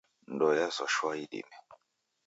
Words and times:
Ndoe 0.33 0.55
yaswa 0.61 0.87
shwaa 0.93 1.17
idime. 1.23 1.55